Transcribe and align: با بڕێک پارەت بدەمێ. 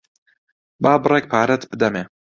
با 0.83 0.93
بڕێک 1.03 1.25
پارەت 1.31 1.61
بدەمێ. 1.71 2.03